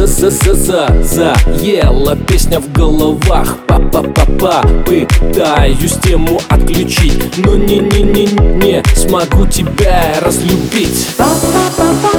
[0.00, 3.58] За за за за за Ела песня в головах.
[3.68, 4.62] Па-па-па-па.
[4.86, 11.06] Пытаюсь тему отключить Но не-не-не не смогу тебя разлюбить.
[11.18, 12.18] Па-па-па-па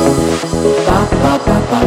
[0.85, 1.81] Па-па-па-па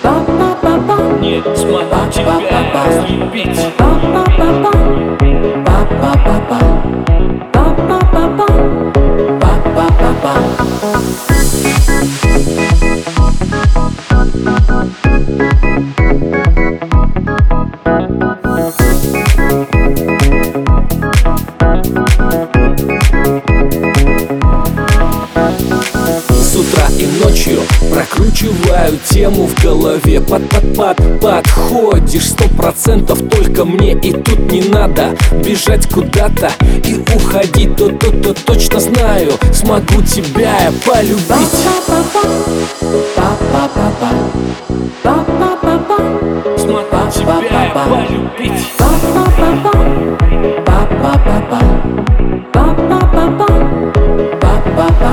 [0.00, 2.38] Па-па-па-па Не смогу тебя
[2.72, 3.58] разлюбить.
[3.78, 4.70] Па-па-па-па
[5.66, 6.00] Па-па-па-па.
[6.00, 7.49] Па-па-па-па
[27.24, 27.60] ночью
[27.92, 30.20] прокручиваю тему в голове.
[30.20, 36.50] Под под под подходишь сто процентов только мне и тут не надо бежать куда-то
[36.84, 37.76] и уходить.
[37.76, 41.20] То то то точно знаю смогу тебя я полюбить.
[46.56, 48.66] Смогу тебя я полюбить.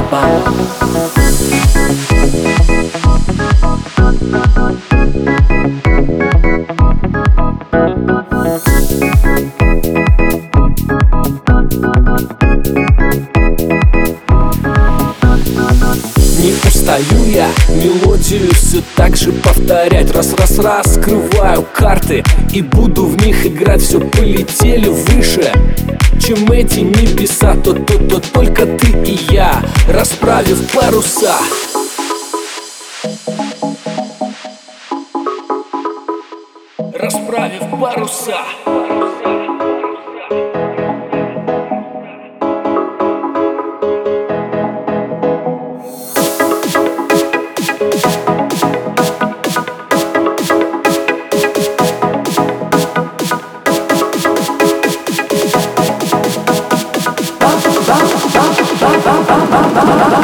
[0.10, 1.17] Па-па-па-па
[16.98, 20.12] устаю я мелодию все так же повторять.
[20.12, 23.82] Раз-раз раскрываю карты и буду в них играть.
[23.82, 25.52] Все полетели выше,
[26.20, 27.56] чем эти небеса.
[27.64, 31.38] То-то-то только ты и я, расправив паруса.
[36.94, 38.38] Расправив паруса
[47.78, 47.86] ba
[59.06, 60.17] ba ba ba ba ba